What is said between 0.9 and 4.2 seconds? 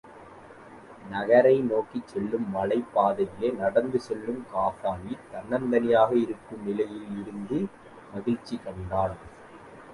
நகரை நோக்கிச் செல்லும் மலைப் பதையிலே நடந்து